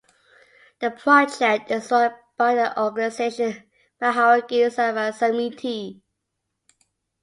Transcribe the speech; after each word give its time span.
The 0.79 0.89
project 0.89 1.69
is 1.69 1.91
run 1.91 2.11
by 2.35 2.55
the 2.55 2.81
organisation 2.81 3.61
Maharogi 4.01 4.63
Seva 4.73 5.13
Samiti. 5.13 6.01